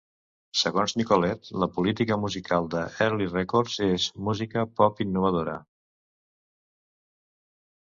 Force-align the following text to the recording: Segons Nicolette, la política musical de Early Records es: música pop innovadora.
Segons 0.59 0.93
Nicolette, 1.01 1.57
la 1.63 1.67
política 1.75 2.17
musical 2.21 2.69
de 2.77 2.81
Early 3.07 3.29
Records 3.35 3.77
es: 3.89 4.09
música 4.29 4.65
pop 4.81 5.05
innovadora. 5.07 5.57